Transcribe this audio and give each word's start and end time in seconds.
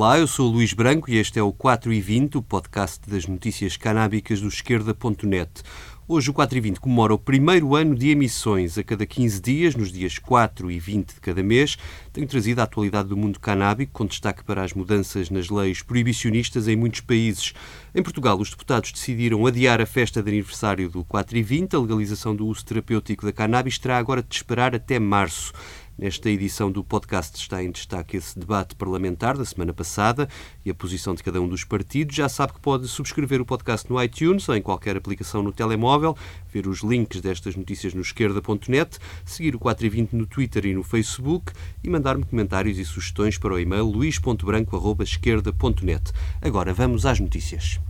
Olá, 0.00 0.16
eu 0.16 0.28
sou 0.28 0.48
o 0.48 0.52
Luís 0.52 0.72
Branco 0.72 1.10
e 1.10 1.16
este 1.16 1.40
é 1.40 1.42
o 1.42 1.52
4 1.52 1.92
e 1.92 2.00
20, 2.00 2.38
o 2.38 2.42
podcast 2.42 3.00
das 3.10 3.26
notícias 3.26 3.76
canábicas 3.76 4.40
do 4.40 4.46
esquerda.net. 4.46 5.50
Hoje 6.06 6.30
o 6.30 6.32
4 6.32 6.56
e 6.56 6.60
20 6.60 6.78
comemora 6.78 7.12
o 7.12 7.18
primeiro 7.18 7.74
ano 7.74 7.96
de 7.96 8.08
emissões. 8.08 8.78
A 8.78 8.84
cada 8.84 9.04
15 9.04 9.40
dias, 9.42 9.74
nos 9.74 9.90
dias 9.90 10.16
4 10.16 10.70
e 10.70 10.78
20 10.78 11.14
de 11.14 11.20
cada 11.20 11.42
mês, 11.42 11.76
tenho 12.12 12.28
trazido 12.28 12.60
a 12.60 12.62
atualidade 12.62 13.08
do 13.08 13.16
mundo 13.16 13.40
canábico, 13.40 13.92
com 13.92 14.06
destaque 14.06 14.44
para 14.44 14.62
as 14.62 14.72
mudanças 14.72 15.30
nas 15.30 15.50
leis 15.50 15.82
proibicionistas 15.82 16.68
em 16.68 16.76
muitos 16.76 17.00
países. 17.00 17.52
Em 17.92 18.00
Portugal, 18.00 18.38
os 18.38 18.50
deputados 18.50 18.92
decidiram 18.92 19.44
adiar 19.46 19.80
a 19.80 19.86
festa 19.86 20.22
de 20.22 20.30
aniversário 20.30 20.88
do 20.88 21.02
4 21.02 21.36
e 21.36 21.42
20. 21.42 21.74
A 21.74 21.80
legalização 21.80 22.36
do 22.36 22.46
uso 22.46 22.64
terapêutico 22.64 23.26
da 23.26 23.32
cannabis 23.32 23.78
terá 23.78 23.98
agora 23.98 24.22
de 24.22 24.32
esperar 24.32 24.76
até 24.76 25.00
março. 25.00 25.52
Nesta 25.98 26.30
edição 26.30 26.70
do 26.70 26.84
podcast 26.84 27.36
está 27.36 27.60
em 27.60 27.72
destaque 27.72 28.16
esse 28.16 28.38
debate 28.38 28.76
parlamentar 28.76 29.36
da 29.36 29.44
semana 29.44 29.74
passada 29.74 30.28
e 30.64 30.70
a 30.70 30.74
posição 30.74 31.12
de 31.12 31.24
cada 31.24 31.42
um 31.42 31.48
dos 31.48 31.64
partidos. 31.64 32.14
Já 32.14 32.28
sabe 32.28 32.52
que 32.52 32.60
pode 32.60 32.86
subscrever 32.86 33.40
o 33.40 33.44
podcast 33.44 33.90
no 33.90 34.00
iTunes 34.00 34.48
ou 34.48 34.54
em 34.54 34.62
qualquer 34.62 34.96
aplicação 34.96 35.42
no 35.42 35.50
telemóvel, 35.50 36.16
ver 36.52 36.68
os 36.68 36.84
links 36.84 37.20
destas 37.20 37.56
notícias 37.56 37.94
no 37.94 38.00
esquerda.net, 38.00 38.96
seguir 39.24 39.56
o 39.56 39.58
4 39.58 39.86
e 39.86 39.88
20 39.88 40.12
no 40.12 40.24
Twitter 40.24 40.66
e 40.66 40.74
no 40.74 40.84
Facebook 40.84 41.52
e 41.82 41.90
mandar-me 41.90 42.24
comentários 42.24 42.78
e 42.78 42.84
sugestões 42.84 43.36
para 43.36 43.54
o 43.54 43.58
e-mail 43.58 43.86
luís.branco.esquerda.net. 43.86 46.12
Agora 46.40 46.72
vamos 46.72 47.04
às 47.04 47.18
notícias. 47.18 47.80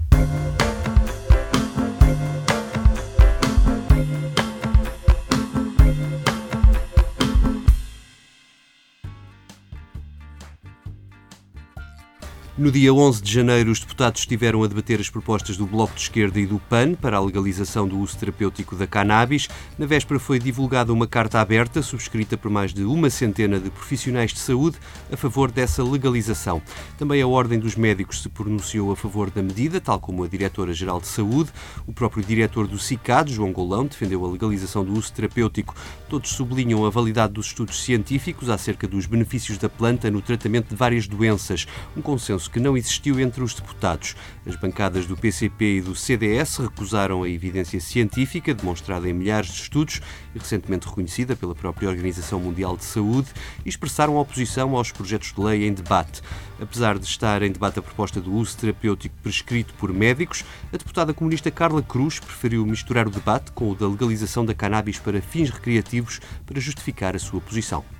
No 12.58 12.72
dia 12.72 12.92
11 12.92 13.22
de 13.22 13.32
janeiro, 13.32 13.70
os 13.70 13.78
deputados 13.78 14.22
estiveram 14.22 14.64
a 14.64 14.66
debater 14.66 14.98
as 14.98 15.08
propostas 15.08 15.56
do 15.56 15.64
Bloco 15.64 15.94
de 15.94 16.00
Esquerda 16.00 16.40
e 16.40 16.44
do 16.44 16.58
PAN 16.58 16.94
para 16.94 17.16
a 17.16 17.20
legalização 17.20 17.86
do 17.86 17.96
uso 17.96 18.18
terapêutico 18.18 18.74
da 18.74 18.84
cannabis. 18.84 19.46
Na 19.78 19.86
véspera 19.86 20.18
foi 20.18 20.40
divulgada 20.40 20.92
uma 20.92 21.06
carta 21.06 21.40
aberta, 21.40 21.82
subscrita 21.82 22.36
por 22.36 22.50
mais 22.50 22.74
de 22.74 22.82
uma 22.82 23.10
centena 23.10 23.60
de 23.60 23.70
profissionais 23.70 24.32
de 24.32 24.40
saúde, 24.40 24.76
a 25.08 25.16
favor 25.16 25.52
dessa 25.52 25.84
legalização. 25.84 26.60
Também 26.98 27.22
a 27.22 27.28
Ordem 27.28 27.60
dos 27.60 27.76
Médicos 27.76 28.22
se 28.22 28.28
pronunciou 28.28 28.90
a 28.90 28.96
favor 28.96 29.30
da 29.30 29.40
medida, 29.40 29.80
tal 29.80 30.00
como 30.00 30.24
a 30.24 30.28
Diretora-Geral 30.28 31.00
de 31.00 31.06
Saúde. 31.06 31.50
O 31.86 31.92
próprio 31.92 32.24
diretor 32.24 32.66
do 32.66 32.76
CICAD, 32.76 33.34
João 33.34 33.52
Golão, 33.52 33.86
defendeu 33.86 34.26
a 34.26 34.28
legalização 34.28 34.84
do 34.84 34.94
uso 34.94 35.12
terapêutico. 35.12 35.76
Todos 36.08 36.30
sublinham 36.30 36.84
a 36.84 36.90
validade 36.90 37.34
dos 37.34 37.46
estudos 37.46 37.80
científicos 37.84 38.50
acerca 38.50 38.88
dos 38.88 39.06
benefícios 39.06 39.58
da 39.58 39.68
planta 39.68 40.10
no 40.10 40.20
tratamento 40.20 40.70
de 40.70 40.74
várias 40.74 41.06
doenças. 41.06 41.64
Um 41.96 42.02
consenso 42.02 42.47
que 42.48 42.58
não 42.58 42.76
existiu 42.76 43.20
entre 43.20 43.42
os 43.42 43.54
deputados. 43.54 44.16
As 44.46 44.56
bancadas 44.56 45.06
do 45.06 45.16
PCP 45.16 45.76
e 45.76 45.80
do 45.80 45.94
CDS 45.94 46.56
recusaram 46.56 47.22
a 47.22 47.28
evidência 47.28 47.80
científica 47.80 48.54
demonstrada 48.54 49.08
em 49.08 49.12
milhares 49.12 49.50
de 49.50 49.62
estudos 49.62 50.00
e 50.34 50.38
recentemente 50.38 50.86
reconhecida 50.86 51.36
pela 51.36 51.54
própria 51.54 51.88
Organização 51.88 52.40
Mundial 52.40 52.76
de 52.76 52.84
Saúde 52.84 53.28
e 53.64 53.68
expressaram 53.68 54.16
oposição 54.16 54.76
aos 54.76 54.90
projetos 54.90 55.32
de 55.32 55.40
lei 55.40 55.66
em 55.66 55.72
debate. 55.72 56.22
Apesar 56.60 56.98
de 56.98 57.06
estar 57.06 57.42
em 57.42 57.52
debate 57.52 57.78
a 57.78 57.82
proposta 57.82 58.20
do 58.20 58.32
uso 58.32 58.56
terapêutico 58.56 59.14
prescrito 59.22 59.74
por 59.74 59.92
médicos, 59.92 60.44
a 60.72 60.76
deputada 60.76 61.14
comunista 61.14 61.50
Carla 61.50 61.82
Cruz 61.82 62.18
preferiu 62.18 62.66
misturar 62.66 63.06
o 63.06 63.10
debate 63.10 63.52
com 63.52 63.70
o 63.70 63.74
da 63.74 63.86
legalização 63.86 64.44
da 64.44 64.54
cannabis 64.54 64.98
para 64.98 65.20
fins 65.20 65.50
recreativos 65.50 66.20
para 66.46 66.60
justificar 66.60 67.14
a 67.14 67.18
sua 67.18 67.40
posição. 67.40 67.97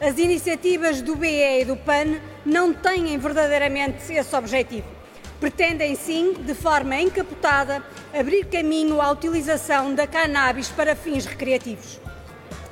As 0.00 0.16
iniciativas 0.16 1.02
do 1.02 1.16
BE 1.16 1.60
e 1.60 1.64
do 1.64 1.76
PAN 1.76 2.20
não 2.46 2.72
têm 2.72 3.18
verdadeiramente 3.18 4.12
esse 4.12 4.36
objetivo. 4.36 4.86
Pretendem, 5.40 5.96
sim, 5.96 6.34
de 6.34 6.54
forma 6.54 7.00
encapotada, 7.00 7.82
abrir 8.16 8.46
caminho 8.46 9.00
à 9.00 9.10
utilização 9.10 9.92
da 9.92 10.06
cannabis 10.06 10.68
para 10.68 10.94
fins 10.94 11.26
recreativos. 11.26 11.98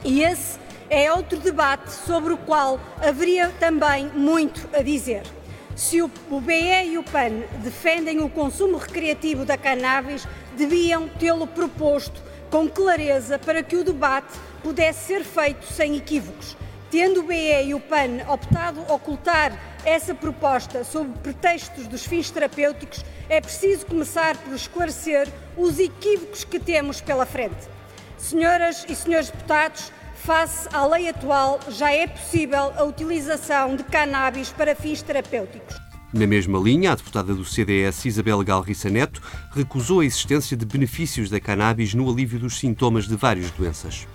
E 0.04 0.22
esse 0.22 0.56
é 0.88 1.12
outro 1.12 1.41
debate 1.41 1.91
sobre 1.91 2.32
o 2.32 2.37
qual 2.37 2.78
haveria 3.04 3.48
também 3.58 4.06
muito 4.14 4.69
a 4.72 4.81
dizer. 4.81 5.25
Se 5.75 6.00
o 6.00 6.08
BE 6.08 6.93
e 6.93 6.97
o 6.97 7.03
PAN 7.03 7.43
defendem 7.58 8.20
o 8.20 8.28
consumo 8.28 8.78
recreativo 8.78 9.44
da 9.44 9.58
cannabis, 9.58 10.28
deviam 10.56 11.08
tê-lo 11.08 11.48
proposto 11.48 12.22
com 12.53 12.69
clareza 12.69 13.37
para 13.37 13.64
que 13.64 13.75
o 13.75 13.82
debate 13.82 14.32
pudesse 14.62 15.06
ser 15.06 15.25
feito 15.25 15.66
sem 15.66 15.97
equívocos 15.97 16.56
Tendo 16.91 17.20
o 17.20 17.22
BE 17.24 17.64
e 17.66 17.74
o 17.74 17.80
PAN 17.80 18.22
optado 18.28 18.80
ocultar 18.88 19.58
essa 19.84 20.14
proposta 20.14 20.84
sob 20.84 21.10
pretextos 21.19 21.88
dos 21.88 22.06
fins 22.06 22.30
terapêuticos, 22.30 23.04
é 23.28 23.41
preciso 23.41 23.86
começar 23.86 24.36
por 24.36 24.54
esclarecer 24.54 25.28
os 25.56 25.80
equívocos 25.80 26.44
que 26.44 26.60
temos 26.60 27.00
pela 27.00 27.26
frente. 27.26 27.56
Senhoras 28.16 28.86
e 28.88 28.94
senhores 28.94 29.30
deputados, 29.30 29.92
face 30.14 30.69
à 30.72 30.86
lei 30.86 31.08
atual, 31.08 31.58
já 31.69 31.92
é 31.92 32.06
possível 32.06 32.72
a 32.76 32.84
utilização 32.84 33.75
de 33.75 33.82
cannabis 33.82 34.50
para 34.50 34.75
fins 34.76 35.02
terapêuticos. 35.02 35.76
Na 36.12 36.26
mesma 36.26 36.58
linha, 36.58 36.92
a 36.92 36.94
deputada 36.94 37.34
do 37.34 37.44
CDS, 37.44 38.04
Isabel 38.04 38.42
Galriça 38.44 38.88
Neto, 38.88 39.20
recusou 39.52 40.00
a 40.00 40.04
existência 40.04 40.56
de 40.56 40.64
benefícios 40.64 41.28
da 41.28 41.41
cannabis 41.41 41.94
no 41.94 42.08
alívio 42.08 42.38
dos 42.38 42.58
sintomas 42.60 43.08
de 43.08 43.16
várias 43.16 43.50
doenças 43.50 44.06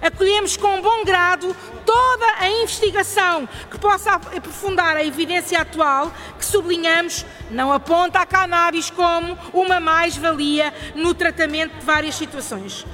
acolhemos 0.00 0.56
com 0.56 0.80
bom 0.80 1.04
grado 1.04 1.54
toda 1.84 2.26
a 2.38 2.48
investigação 2.48 3.48
que 3.70 3.78
possa 3.78 4.12
aprofundar 4.12 4.96
a 4.96 5.04
evidência 5.04 5.60
atual, 5.60 6.12
que 6.38 6.44
sublinhamos 6.44 7.24
não 7.50 7.72
aponta 7.72 8.20
a 8.20 8.26
cannabis 8.26 8.90
como 8.90 9.36
uma 9.52 9.80
mais-valia 9.80 10.72
no 10.94 11.14
tratamento 11.14 11.78
de 11.78 11.84
várias 11.84 12.14
situações. 12.14 12.86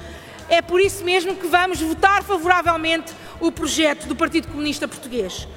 É 0.49 0.61
por 0.61 0.79
isso 0.79 1.03
mesmo 1.03 1.35
que 1.35 1.47
vamos 1.47 1.81
votar 1.81 2.23
favoravelmente 2.23 3.13
o 3.39 3.51
projeto 3.51 4.07
do 4.07 4.15
Partido 4.15 4.47
Comunista 4.47 4.87
Português. 4.87 5.47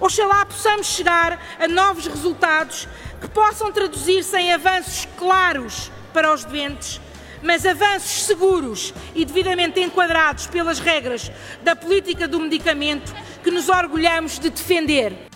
Oxalá 0.00 0.44
possamos 0.46 0.86
chegar 0.86 1.38
a 1.58 1.68
novos 1.68 2.06
resultados 2.06 2.88
que 3.20 3.28
possam 3.28 3.70
traduzir-se 3.70 4.36
em 4.38 4.52
avanços 4.52 5.06
claros 5.16 5.90
para 6.12 6.32
os 6.32 6.44
doentes 6.44 7.00
mas 7.42 7.64
avanços 7.64 8.24
seguros 8.24 8.94
e 9.14 9.24
devidamente 9.24 9.80
enquadrados 9.80 10.46
pelas 10.46 10.78
regras 10.78 11.30
da 11.62 11.74
política 11.74 12.26
do 12.28 12.40
medicamento 12.40 13.14
que 13.42 13.50
nos 13.50 13.68
orgulhamos 13.68 14.38
de 14.38 14.50
defender. 14.50 15.30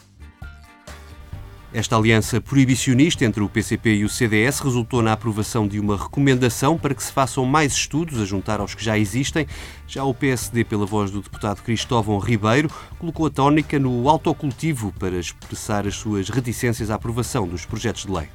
Esta 1.74 1.96
aliança 1.96 2.40
proibicionista 2.40 3.24
entre 3.24 3.42
o 3.42 3.48
PCP 3.48 3.96
e 3.96 4.04
o 4.04 4.08
CDS 4.08 4.60
resultou 4.60 5.02
na 5.02 5.12
aprovação 5.12 5.66
de 5.66 5.80
uma 5.80 5.96
recomendação 5.96 6.78
para 6.78 6.94
que 6.94 7.02
se 7.02 7.10
façam 7.10 7.44
mais 7.44 7.72
estudos 7.72 8.20
a 8.22 8.24
juntar 8.24 8.60
aos 8.60 8.76
que 8.76 8.84
já 8.84 8.96
existem. 8.96 9.44
Já 9.84 10.04
o 10.04 10.14
PSD, 10.14 10.62
pela 10.62 10.86
voz 10.86 11.10
do 11.10 11.20
deputado 11.20 11.62
Cristóvão 11.62 12.16
Ribeiro, 12.20 12.70
colocou 12.96 13.26
a 13.26 13.30
tónica 13.30 13.76
no 13.76 14.08
autocultivo 14.08 14.94
para 15.00 15.18
expressar 15.18 15.84
as 15.84 15.96
suas 15.96 16.28
reticências 16.28 16.92
à 16.92 16.94
aprovação 16.94 17.44
dos 17.44 17.66
projetos 17.66 18.06
de 18.06 18.12
lei 18.12 18.28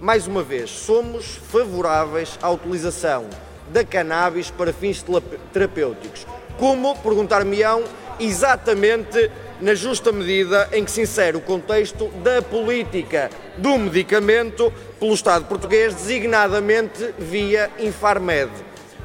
mais 0.00 0.26
uma 0.26 0.42
vez, 0.42 0.70
somos 0.70 1.40
favoráveis 1.50 2.38
à 2.42 2.50
utilização 2.50 3.26
da 3.70 3.84
cannabis 3.84 4.50
para 4.50 4.72
fins 4.72 5.04
terapêuticos. 5.52 6.26
Como, 6.58 6.96
perguntar-me-ão, 6.96 7.84
exatamente 8.20 9.30
na 9.60 9.74
justa 9.74 10.12
medida 10.12 10.68
em 10.72 10.84
que 10.84 10.90
se 10.90 11.02
insere 11.02 11.36
o 11.36 11.40
contexto 11.40 12.08
da 12.22 12.42
política 12.42 13.30
do 13.56 13.78
medicamento 13.78 14.72
pelo 15.00 15.14
Estado 15.14 15.46
português, 15.46 15.94
designadamente 15.94 17.14
via 17.18 17.70
Infarmed. 17.78 18.50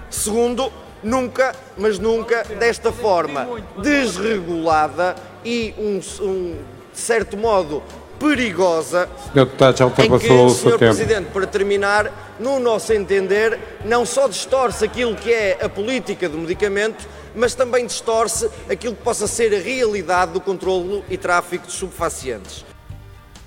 Segundo, 0.09 0.71
nunca, 1.01 1.55
mas 1.77 1.97
nunca 1.97 2.43
desta 2.59 2.91
forma 2.91 3.47
desregulada 3.81 5.15
e, 5.43 5.73
um, 5.77 6.25
um 6.25 6.57
de 6.93 6.99
certo 6.99 7.37
modo, 7.37 7.81
perigosa. 8.21 9.09
Senhor 9.33 9.45
Deputado, 9.45 9.77
já 9.77 9.85
ultrapassou 9.85 10.45
o 10.45 10.49
seu 10.51 10.77
tempo. 10.77 10.95
Presidente, 10.95 11.31
para 11.31 11.47
terminar, 11.47 12.35
no 12.39 12.59
nosso 12.59 12.93
entender, 12.93 13.59
não 13.83 14.05
só 14.05 14.27
distorce 14.27 14.85
aquilo 14.85 15.15
que 15.15 15.33
é 15.33 15.57
a 15.61 15.67
política 15.67 16.29
do 16.29 16.37
medicamento, 16.37 17.07
mas 17.35 17.55
também 17.55 17.85
distorce 17.87 18.47
aquilo 18.69 18.95
que 18.95 19.01
possa 19.01 19.25
ser 19.25 19.53
a 19.55 19.59
realidade 19.59 20.33
do 20.33 20.39
controlo 20.39 21.03
e 21.09 21.17
tráfico 21.17 21.65
de 21.65 21.73
subfacientes. 21.73 22.63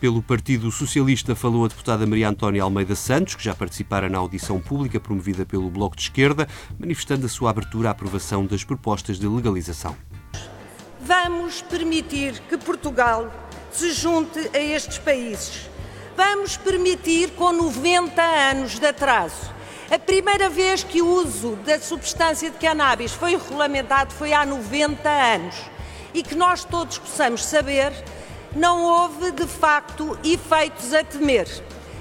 Pelo 0.01 0.21
Partido 0.21 0.71
Socialista 0.71 1.35
falou 1.35 1.65
a 1.65 1.69
deputada 1.69 2.07
Maria 2.07 2.29
Antónia 2.29 2.63
Almeida 2.63 2.95
Santos, 2.95 3.37
que 3.37 3.45
já 3.45 3.55
participara 3.55 4.09
na 4.09 4.19
audição 4.19 4.61
pública 4.61 5.01
promovida 5.01 5.47
pelo 5.47 5.71
Bloco 5.71 5.97
de 5.97 6.03
Esquerda, 6.03 6.49
manifestando 6.79 7.25
a 7.25 7.29
sua 7.29 7.51
abertura 7.51 7.89
à 7.89 7.93
aprovação 7.93 8.45
das 8.45 8.65
propostas 8.65 9.19
de 9.19 9.27
legalização. 9.27 9.97
Vamos 11.01 11.63
permitir 11.63 12.41
que 12.49 12.57
Portugal 12.57 13.31
se 13.75 13.93
junte 13.93 14.51
a 14.55 14.59
estes 14.59 14.99
países. 14.99 15.69
Vamos 16.17 16.57
permitir 16.57 17.33
com 17.33 17.53
90 17.53 18.23
anos 18.23 18.79
de 18.79 18.87
atraso. 18.87 19.53
A 19.91 19.99
primeira 19.99 20.49
vez 20.49 20.85
que 20.85 21.03
o 21.03 21.09
uso 21.09 21.57
da 21.57 21.79
substância 21.81 22.51
de 22.51 22.57
cannabis 22.59 23.13
foi 23.13 23.33
regulamentado 23.33 24.15
foi 24.15 24.33
há 24.33 24.47
90 24.47 25.09
anos. 25.09 25.57
E 26.15 26.23
que 26.23 26.37
nós 26.37 26.65
todos 26.65 26.99
possamos 26.99 27.45
saber 27.45 27.93
não 28.55 28.85
houve 28.85 29.33
de 29.33 29.47
facto 29.47 30.17
efeitos 30.23 30.95
a 30.95 31.03
temer. 31.03 31.49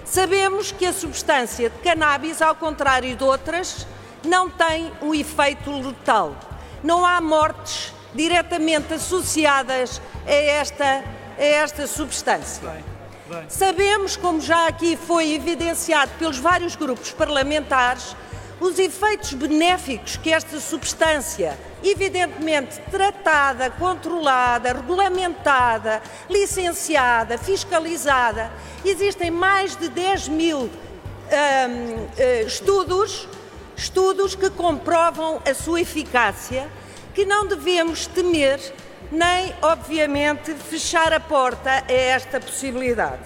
Sabemos 0.06 0.72
que 0.72 0.86
a 0.86 0.94
substância 0.94 1.72
de 1.72 1.80
cannabis, 1.80 2.42
ao 2.42 2.54
contrário 2.54 3.16
de 3.16 3.24
outras, 3.24 3.88
não 4.24 4.48
tem 4.50 4.92
um 5.02 5.14
efeito 5.14 5.72
letal. 5.72 6.36
Não 6.84 7.04
há 7.04 7.20
mortes 7.20 7.92
diretamente 8.14 8.94
associadas 8.94 10.00
a 10.28 10.32
esta, 10.32 11.04
a 11.38 11.44
esta 11.44 11.88
substância. 11.88 12.84
Sabemos, 13.48 14.16
como 14.18 14.42
já 14.42 14.68
aqui 14.68 14.98
foi 14.98 15.34
evidenciado 15.34 16.12
pelos 16.20 16.38
vários 16.38 16.76
grupos 16.76 17.12
parlamentares, 17.12 18.16
os 18.60 18.80
efeitos 18.80 19.34
benéficos 19.34 20.16
que 20.18 20.32
esta 20.32 20.60
substância, 20.60 21.58
evidentemente 21.84 22.80
tratada, 22.90 23.70
controlada, 23.72 24.74
regulamentada, 24.74 26.02
licenciada, 26.30 27.38
fiscalizada, 27.38 28.52
existem 28.86 29.32
mais 29.32 29.76
de 29.76 29.90
10 29.90 30.28
mil 30.30 30.60
hum, 30.60 30.70
hum, 30.70 32.08
estudos, 32.46 33.28
estudos 33.76 34.36
que 34.36 34.50
comprovam 34.50 35.42
a 35.46 35.54
sua 35.54 35.82
eficácia, 35.82 36.70
que 37.14 37.26
não 37.26 37.46
devemos 37.46 38.08
temer 38.08 38.60
nem, 39.14 39.54
obviamente, 39.62 40.56
fechar 40.56 41.14
a 41.14 41.20
porta 41.20 41.70
a 41.70 41.92
esta 41.94 42.40
possibilidade. 42.40 43.22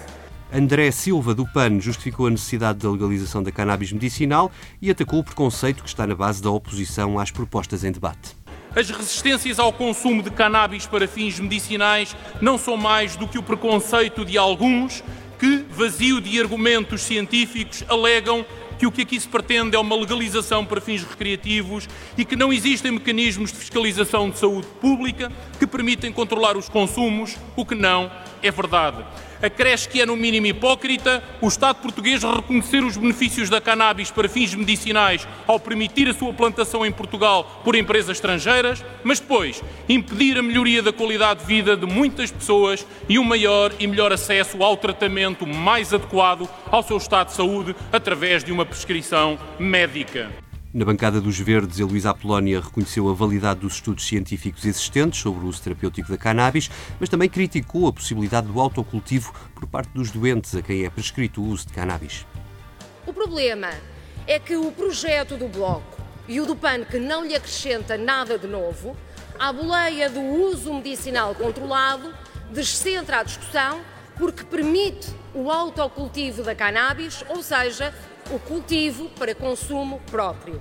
André 0.52 0.90
Silva, 0.90 1.34
do 1.34 1.46
PAN, 1.46 1.80
justificou 1.80 2.26
a 2.26 2.30
necessidade 2.30 2.80
da 2.80 2.90
legalização 2.90 3.42
da 3.42 3.50
cannabis 3.50 3.90
medicinal 3.90 4.52
e 4.82 4.90
atacou 4.90 5.20
o 5.20 5.24
preconceito 5.24 5.82
que 5.82 5.88
está 5.88 6.06
na 6.06 6.14
base 6.14 6.42
da 6.42 6.50
oposição 6.50 7.18
às 7.18 7.30
propostas 7.30 7.84
em 7.84 7.92
debate. 7.92 8.36
As 8.76 8.90
resistências 8.90 9.58
ao 9.58 9.72
consumo 9.72 10.22
de 10.22 10.30
cannabis 10.30 10.86
para 10.86 11.08
fins 11.08 11.40
medicinais 11.40 12.14
não 12.40 12.58
são 12.58 12.76
mais 12.76 13.16
do 13.16 13.26
que 13.26 13.38
o 13.38 13.42
preconceito 13.42 14.26
de 14.26 14.36
alguns 14.36 15.02
que, 15.38 15.64
vazio 15.70 16.20
de 16.20 16.38
argumentos 16.38 17.02
científicos, 17.02 17.82
alegam 17.88 18.44
que 18.78 18.86
o 18.86 18.92
que 18.92 19.02
aqui 19.02 19.18
se 19.18 19.26
pretende 19.26 19.76
é 19.76 19.78
uma 19.78 19.96
legalização 19.96 20.64
para 20.64 20.80
fins 20.80 21.02
recreativos 21.02 21.88
e 22.16 22.24
que 22.24 22.36
não 22.36 22.52
existem 22.52 22.92
mecanismos 22.92 23.52
de 23.52 23.58
fiscalização 23.58 24.30
de 24.30 24.38
saúde 24.38 24.68
pública 24.80 25.32
que 25.58 25.66
permitem 25.66 26.12
controlar 26.12 26.56
os 26.56 26.68
consumos, 26.68 27.36
o 27.56 27.66
que 27.66 27.74
não 27.74 28.10
é 28.42 28.50
verdade 28.50 29.04
acresce 29.42 29.88
que 29.88 30.00
é 30.00 30.06
no 30.06 30.16
mínimo 30.16 30.46
hipócrita 30.46 31.22
o 31.40 31.48
Estado 31.48 31.76
português 31.76 32.22
reconhecer 32.22 32.82
os 32.82 32.96
benefícios 32.96 33.48
da 33.48 33.60
cannabis 33.60 34.10
para 34.10 34.28
fins 34.28 34.54
medicinais 34.54 35.26
ao 35.46 35.60
permitir 35.60 36.08
a 36.08 36.14
sua 36.14 36.32
plantação 36.32 36.84
em 36.84 36.92
Portugal 36.92 37.62
por 37.64 37.74
empresas 37.74 38.16
estrangeiras, 38.16 38.84
mas 39.04 39.20
depois 39.20 39.62
impedir 39.88 40.38
a 40.38 40.42
melhoria 40.42 40.82
da 40.82 40.92
qualidade 40.92 41.40
de 41.40 41.46
vida 41.46 41.76
de 41.76 41.86
muitas 41.86 42.30
pessoas 42.30 42.86
e 43.08 43.18
um 43.18 43.24
maior 43.24 43.72
e 43.78 43.86
melhor 43.86 44.12
acesso 44.12 44.62
ao 44.62 44.76
tratamento 44.76 45.46
mais 45.46 45.92
adequado 45.92 46.48
ao 46.70 46.82
seu 46.82 46.96
estado 46.96 47.28
de 47.28 47.34
saúde 47.34 47.76
através 47.92 48.42
de 48.42 48.52
uma 48.52 48.66
prescrição 48.66 49.38
médica. 49.58 50.47
Na 50.78 50.84
bancada 50.84 51.20
dos 51.20 51.36
Verdes, 51.36 51.80
a 51.80 51.84
Luísa 51.84 52.10
Apolónia 52.10 52.60
reconheceu 52.60 53.08
a 53.08 53.12
validade 53.12 53.58
dos 53.58 53.74
estudos 53.74 54.06
científicos 54.06 54.64
existentes 54.64 55.18
sobre 55.18 55.44
o 55.44 55.48
uso 55.48 55.60
terapêutico 55.60 56.08
da 56.08 56.16
cannabis, 56.16 56.70
mas 57.00 57.08
também 57.08 57.28
criticou 57.28 57.88
a 57.88 57.92
possibilidade 57.92 58.46
do 58.46 58.60
autocultivo 58.60 59.34
por 59.56 59.66
parte 59.66 59.88
dos 59.88 60.12
doentes 60.12 60.54
a 60.54 60.62
quem 60.62 60.84
é 60.84 60.88
prescrito 60.88 61.42
o 61.42 61.46
uso 61.46 61.66
de 61.66 61.72
cannabis. 61.72 62.24
O 63.04 63.12
problema 63.12 63.70
é 64.24 64.38
que 64.38 64.56
o 64.56 64.70
projeto 64.70 65.36
do 65.36 65.48
Bloco 65.48 66.00
e 66.28 66.40
o 66.40 66.46
do 66.46 66.54
PAN, 66.54 66.84
que 66.84 67.00
não 67.00 67.26
lhe 67.26 67.34
acrescenta 67.34 67.98
nada 67.98 68.38
de 68.38 68.46
novo, 68.46 68.96
à 69.36 69.52
boleia 69.52 70.08
do 70.08 70.20
uso 70.20 70.72
medicinal 70.72 71.34
controlado, 71.34 72.14
descentra 72.52 73.18
a 73.18 73.24
discussão 73.24 73.80
porque 74.16 74.44
permite 74.44 75.08
o 75.34 75.50
autocultivo 75.50 76.44
da 76.44 76.54
cannabis, 76.54 77.24
ou 77.28 77.42
seja, 77.42 77.92
o 78.30 78.38
cultivo 78.38 79.08
para 79.10 79.34
consumo 79.34 80.00
próprio. 80.10 80.60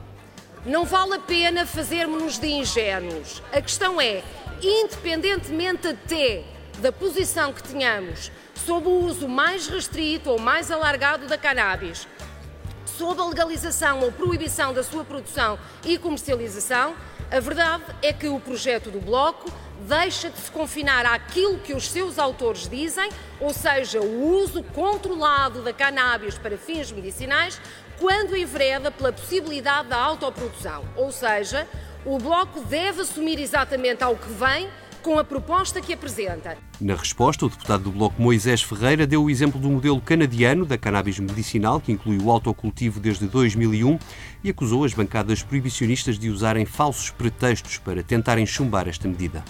Não 0.66 0.86
vale 0.86 1.16
a 1.16 1.20
pena 1.20 1.66
fazermos-nos 1.66 2.38
de 2.38 2.48
ingênuos. 2.48 3.42
A 3.52 3.62
questão 3.62 4.00
é, 4.00 4.24
independentemente 4.62 5.88
até 5.88 6.44
da 6.80 6.92
posição 6.92 7.54
que 7.54 7.64
tenhamos 7.64 8.32
sobre 8.56 8.90
o 8.90 9.00
uso 9.06 9.28
mais 9.28 9.68
restrito 9.68 10.30
ou 10.30 10.40
mais 10.40 10.72
alargado 10.72 11.28
da 11.28 11.38
cannabis, 11.38 12.08
sobre 12.86 13.22
a 13.22 13.28
legalização 13.28 14.02
ou 14.02 14.12
proibição 14.12 14.74
da 14.74 14.84
sua 14.84 15.04
produção 15.04 15.60
e 15.86 15.98
comercialização, 15.98 16.96
a 17.32 17.40
verdade 17.40 17.84
é 18.02 18.14
que 18.14 18.28
o 18.28 18.40
projeto 18.40 18.90
do 18.90 19.00
Bloco 19.00 19.52
deixa 19.82 20.30
de 20.30 20.38
se 20.40 20.50
confinar 20.50 21.06
àquilo 21.06 21.60
que 21.60 21.74
os 21.74 21.90
seus 21.90 22.18
autores 22.18 22.68
dizem, 22.68 23.10
ou 23.40 23.54
seja, 23.54 24.00
o 24.02 24.40
uso 24.42 24.64
controlado 24.64 25.62
da 25.62 25.74
cannabis 25.74 26.38
para 26.38 26.58
fins 26.58 26.92
medicinais, 26.92 27.60
quando 28.00 28.36
envereda 28.36 28.92
pela 28.92 29.12
possibilidade 29.12 29.90
da 29.90 29.98
autoprodução. 29.98 30.86
Ou 30.96 31.12
seja, 31.12 31.68
o 32.06 32.18
Bloco 32.18 32.62
deve 32.62 33.02
assumir 33.02 33.40
exatamente 33.40 34.04
ao 34.04 34.16
que 34.16 34.32
vem 34.32 34.70
com 35.08 35.18
a 35.18 35.24
proposta 35.24 35.80
que 35.80 35.94
apresenta. 35.94 36.58
Na 36.82 36.94
resposta, 36.94 37.46
o 37.46 37.50
deputado 37.50 37.84
do 37.84 37.92
Bloco 37.94 38.22
Moisés 38.22 38.62
Ferreira 38.62 39.08
deu 39.08 39.24
o 39.24 39.30
exemplo 39.30 39.58
do 39.58 39.70
modelo 39.70 40.02
canadiano 40.02 40.66
da 40.66 40.78
cannabis 40.78 41.18
medicinal, 41.18 41.80
que 41.80 41.94
inclui 41.94 42.18
o 42.18 42.30
autocultivo 42.30 43.00
desde 43.00 43.26
2001, 43.26 43.98
e 44.44 44.50
acusou 44.50 44.84
as 44.84 44.94
bancadas 44.94 45.42
proibicionistas 45.42 46.20
de 46.20 46.30
usarem 46.30 46.66
falsos 46.66 47.10
pretextos 47.10 47.78
para 47.78 48.04
tentarem 48.04 48.46
chumbar 48.46 48.90
esta 48.90 49.08
medida. 49.08 49.46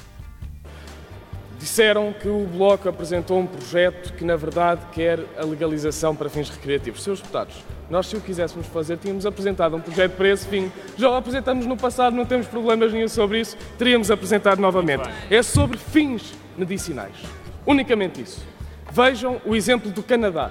Disseram 1.67 2.13
que 2.13 2.29
o 2.29 2.45
Bloco 2.45 2.87
apresentou 2.87 3.37
um 3.37 3.45
projeto 3.45 4.13
que, 4.13 4.23
na 4.23 4.37
verdade, 4.37 4.79
quer 4.93 5.19
a 5.37 5.43
legalização 5.43 6.15
para 6.15 6.29
fins 6.29 6.49
recreativos. 6.49 7.03
Seus 7.03 7.19
deputados, 7.19 7.55
nós, 7.89 8.07
se 8.07 8.15
o 8.15 8.21
quiséssemos 8.21 8.67
fazer, 8.67 8.97
tínhamos 8.97 9.25
apresentado 9.25 9.75
um 9.75 9.81
projeto 9.81 10.13
para 10.13 10.29
esse 10.29 10.47
fim. 10.47 10.71
Já 10.97 11.09
o 11.09 11.15
apresentamos 11.15 11.65
no 11.65 11.75
passado, 11.75 12.15
não 12.15 12.25
temos 12.25 12.47
problemas 12.47 12.93
nenhum 12.93 13.09
sobre 13.09 13.41
isso, 13.41 13.57
teríamos 13.77 14.09
apresentado 14.09 14.61
novamente. 14.61 15.09
É 15.29 15.43
sobre 15.43 15.77
fins 15.77 16.33
medicinais. 16.57 17.17
Unicamente 17.65 18.21
isso. 18.21 18.41
Vejam 18.89 19.41
o 19.45 19.53
exemplo 19.53 19.91
do 19.91 20.01
Canadá 20.01 20.49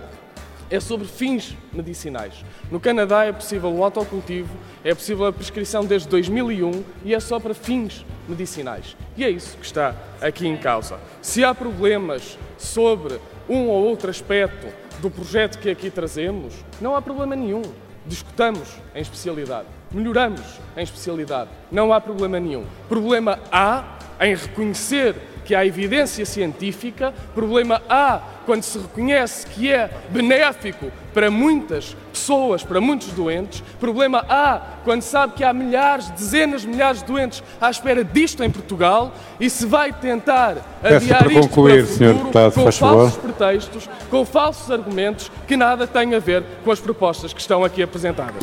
é 0.71 0.81
sobre 0.81 1.07
fins 1.07 1.57
medicinais. 1.73 2.45
No 2.71 2.81
Canadá 2.81 3.25
é 3.25 3.33
possível 3.33 3.73
o 3.73 3.85
autocultivo, 3.85 4.55
é 4.85 4.95
possível 4.95 5.27
a 5.27 5.33
prescrição 5.33 5.85
desde 5.85 6.09
2001 6.09 6.85
e 7.05 7.15
é 7.15 7.21
só 7.21 7.39
para 7.39 7.55
fins 7.55 8.05
medicinais. 8.29 8.97
E 9.17 9.25
é 9.25 9.31
isso 9.31 9.57
que 9.57 9.65
está 9.65 9.95
aqui 10.21 10.47
em 10.47 10.57
causa. 10.57 10.99
Se 11.23 11.45
há 11.45 11.55
problemas 11.55 12.39
sobre 12.59 13.19
um 13.49 13.69
ou 13.69 13.85
outro 13.85 14.11
aspecto 14.11 14.67
do 15.01 15.11
projeto 15.11 15.59
que 15.59 15.71
aqui 15.71 15.91
trazemos, 15.91 16.55
não 16.81 16.97
há 16.97 17.03
problema 17.03 17.37
nenhum. 17.37 17.63
Discutamos 18.07 18.69
em 18.95 19.01
especialidade, 19.01 19.67
melhoramos 19.91 20.61
em 20.77 20.83
especialidade, 20.83 21.51
não 21.71 21.93
há 21.93 22.01
problema 22.01 22.39
nenhum. 22.39 22.65
Problema 22.89 23.39
há 23.51 23.99
em 24.21 24.35
reconhecer 24.35 25.17
que 25.47 25.55
há 25.55 25.65
evidência 25.65 26.27
científica, 26.27 27.15
problema 27.35 27.81
há 27.89 28.21
quando 28.45 28.63
se 28.63 28.79
reconhece 28.79 29.47
que 29.47 29.73
é 29.73 29.91
benéfico 30.11 30.91
para 31.15 31.31
muitas 31.31 31.97
pessoas, 32.13 32.63
para 32.63 32.81
muitos 32.81 33.09
doentes, 33.09 33.63
problema 33.81 34.25
há 34.29 34.61
quando 34.85 35.03
sabe 35.03 35.35
que 35.35 35.45
há 35.45 35.53
milhares, 35.53 36.11
dezenas 36.11 36.63
de 36.63 36.69
milhares 36.69 37.01
de 37.01 37.07
doentes 37.07 37.43
à 37.61 37.71
espera 37.71 38.05
disto 38.05 38.43
em 38.45 38.51
Portugal 38.51 39.15
e 39.41 39.49
se 39.49 39.65
vai 39.67 39.93
tentar 39.93 40.57
Peço 40.83 40.97
adiar 40.97 41.25
para 41.25 41.33
isto 41.33 41.49
concluir, 41.49 41.85
para 41.85 41.85
o 41.85 41.87
futuro 41.87 42.15
deputado, 42.15 42.53
com 42.53 42.73
falsos 42.73 42.79
favor. 42.79 43.13
pretextos, 43.21 43.89
com 44.11 44.25
falsos 44.25 44.71
argumentos 44.71 45.31
que 45.47 45.57
nada 45.57 45.87
têm 45.87 46.15
a 46.15 46.19
ver 46.19 46.43
com 46.65 46.71
as 46.71 46.81
propostas 46.81 47.33
que 47.33 47.41
estão 47.41 47.65
aqui 47.65 47.83
apresentadas. 47.83 48.43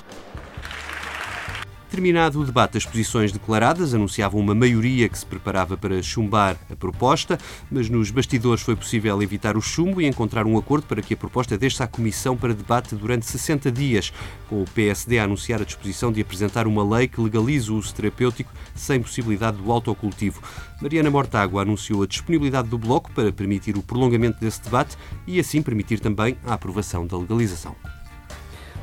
Terminado 1.94 2.42
o 2.42 2.44
debate, 2.44 2.76
as 2.76 2.88
posições 2.88 3.32
declaradas 3.32 3.94
anunciavam 3.94 4.42
uma 4.42 4.56
maioria 4.56 5.08
que 5.08 5.16
se 5.16 5.24
preparava 5.24 5.78
para 5.78 6.02
chumbar 6.02 6.58
a 6.68 6.76
proposta, 6.76 7.38
mas 7.70 7.88
nos 7.88 8.10
bastidores 8.10 8.64
foi 8.64 8.76
possível 8.76 9.22
evitar 9.22 9.56
o 9.56 9.62
chumbo 9.62 10.02
e 10.02 10.08
encontrar 10.08 10.48
um 10.48 10.58
acordo 10.58 10.88
para 10.88 11.04
que 11.04 11.14
a 11.14 11.18
proposta 11.18 11.56
deixe 11.56 11.84
à 11.84 11.88
Comissão 11.88 12.36
para 12.36 12.56
debate 12.56 12.96
durante 12.96 13.28
60 13.28 13.72
dias, 13.72 14.12
com 14.50 14.64
o 14.64 14.66
PSD 14.66 15.20
a 15.20 15.26
anunciar 15.26 15.62
a 15.62 15.66
disposição 15.66 16.12
de 16.12 16.20
apresentar 16.20 16.66
uma 16.66 16.84
lei 16.84 17.08
que 17.08 17.22
legalize 17.22 17.70
o 17.70 17.76
uso 17.76 17.94
terapêutico 17.94 18.52
sem 18.74 19.00
possibilidade 19.00 19.58
do 19.58 19.72
autocultivo. 19.72 20.42
Mariana 20.82 21.12
Mortágua 21.12 21.62
anunciou 21.62 22.02
a 22.02 22.08
disponibilidade 22.08 22.70
do 22.70 22.78
Bloco 22.80 23.12
para 23.12 23.32
permitir 23.32 23.78
o 23.78 23.84
prolongamento 23.84 24.40
desse 24.40 24.64
debate 24.64 24.98
e 25.28 25.40
assim 25.40 25.62
permitir 25.62 26.00
também 26.00 26.38
a 26.44 26.56
aprovação 26.56 27.06
da 27.06 27.16
legalização. 27.16 27.76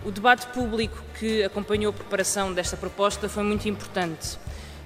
O 0.04 0.10
debate 0.10 0.46
público 0.48 0.96
que 1.18 1.42
acompanhou 1.42 1.90
a 1.90 1.92
preparação 1.92 2.52
desta 2.52 2.76
proposta 2.76 3.28
foi 3.28 3.42
muito 3.42 3.68
importante 3.68 4.38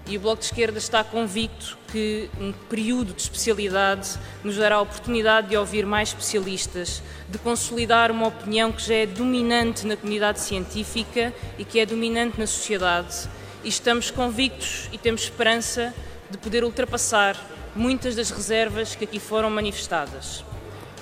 e 0.07 0.17
o 0.19 0.21
Bloco 0.21 0.41
de 0.41 0.47
Esquerda 0.47 0.77
está 0.77 1.03
convicto 1.03 1.79
que 1.91 2.29
um 2.39 2.53
período 2.53 3.15
de 3.15 3.23
especialidade 3.23 4.19
nos 4.43 4.57
dará 4.57 4.77
a 4.77 4.81
oportunidade 4.81 5.49
de 5.49 5.57
ouvir 5.57 5.87
mais 5.87 6.11
especialistas, 6.11 7.03
de 7.29 7.39
consolidar 7.39 8.11
uma 8.11 8.27
opinião 8.27 8.71
que 8.71 8.83
já 8.83 8.95
é 8.95 9.07
dominante 9.07 9.87
na 9.87 9.97
comunidade 9.97 10.41
científica 10.41 11.33
e 11.59 11.65
que 11.65 11.81
é 11.81 11.87
dominante 11.87 12.39
na 12.39 12.47
sociedade. 12.47 13.29
E 13.63 13.69
estamos 13.69 14.11
convictos 14.11 14.91
e 14.93 14.99
temos 14.99 15.23
esperança 15.23 15.95
de 16.31 16.37
poder 16.37 16.65
ultrapassar 16.65 17.35
muitas 17.75 18.15
das 18.15 18.31
reservas 18.31 18.95
que 18.95 19.05
aqui 19.05 19.19
foram 19.19 19.49
manifestadas. 19.49 20.45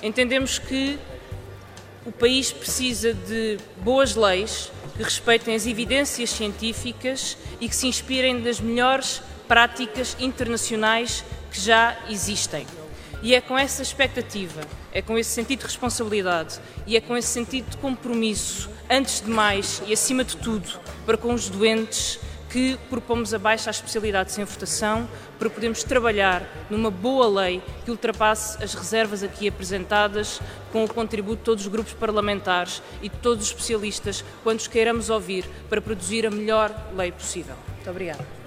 Entendemos 0.00 0.60
que 0.60 0.96
o 2.04 2.12
país 2.12 2.52
precisa 2.52 3.14
de 3.14 3.58
boas 3.78 4.14
leis 4.14 4.70
que 4.96 5.02
respeitem 5.02 5.54
as 5.54 5.66
evidências 5.66 6.30
científicas 6.30 7.36
e 7.60 7.68
que 7.68 7.76
se 7.76 7.86
inspirem 7.86 8.40
das 8.40 8.60
melhores 8.60 9.22
práticas 9.46 10.16
internacionais 10.18 11.24
que 11.50 11.60
já 11.60 11.96
existem. 12.08 12.66
E 13.22 13.34
é 13.34 13.40
com 13.40 13.56
essa 13.56 13.82
expectativa, 13.82 14.62
é 14.92 15.00
com 15.00 15.16
esse 15.16 15.30
sentido 15.30 15.60
de 15.60 15.66
responsabilidade 15.66 16.58
e 16.86 16.96
é 16.96 17.00
com 17.00 17.16
esse 17.16 17.28
sentido 17.28 17.70
de 17.70 17.76
compromisso, 17.76 18.68
antes 18.90 19.20
de 19.20 19.30
mais 19.30 19.80
e 19.86 19.92
acima 19.92 20.24
de 20.24 20.36
tudo, 20.36 20.80
para 21.06 21.16
com 21.16 21.32
os 21.32 21.48
doentes, 21.48 22.18
que 22.52 22.78
propomos 22.90 23.32
abaixo 23.32 23.70
a 23.70 23.70
especialidade 23.70 24.30
sem 24.30 24.44
votação 24.44 25.08
para 25.38 25.48
podermos 25.48 25.82
trabalhar 25.82 26.46
numa 26.68 26.90
boa 26.90 27.26
lei 27.26 27.62
que 27.82 27.90
ultrapasse 27.90 28.62
as 28.62 28.74
reservas 28.74 29.22
aqui 29.22 29.48
apresentadas 29.48 30.38
com 30.70 30.84
o 30.84 30.88
contributo 30.88 31.38
de 31.38 31.44
todos 31.44 31.64
os 31.64 31.72
grupos 31.72 31.94
parlamentares 31.94 32.82
e 33.00 33.08
de 33.08 33.16
todos 33.16 33.44
os 33.44 33.50
especialistas, 33.50 34.22
quantos 34.42 34.66
queiramos 34.66 35.08
ouvir, 35.08 35.46
para 35.70 35.80
produzir 35.80 36.26
a 36.26 36.30
melhor 36.30 36.70
lei 36.94 37.10
possível. 37.10 37.56
Muito 37.74 37.90
obrigada. 37.90 38.42